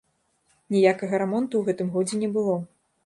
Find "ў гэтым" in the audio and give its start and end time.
1.61-1.93